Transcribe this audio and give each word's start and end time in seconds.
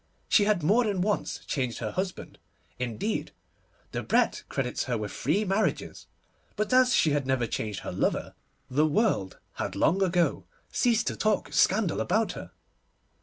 She 0.27 0.45
had 0.45 0.63
more 0.63 0.85
than 0.85 1.01
once 1.01 1.45
changed 1.45 1.77
her 1.77 1.91
husband; 1.91 2.39
indeed, 2.79 3.33
Debrett 3.91 4.41
credits 4.49 4.85
her 4.85 4.97
with 4.97 5.11
three 5.11 5.45
marriages; 5.45 6.07
but 6.55 6.73
as 6.73 6.95
she 6.95 7.11
had 7.11 7.27
never 7.27 7.45
changed 7.45 7.81
her 7.81 7.91
lover, 7.91 8.33
the 8.67 8.87
world 8.87 9.37
had 9.57 9.75
long 9.75 10.01
ago 10.01 10.45
ceased 10.71 11.05
to 11.05 11.15
talk 11.15 11.53
scandal 11.53 12.01
about 12.01 12.31
her. 12.31 12.49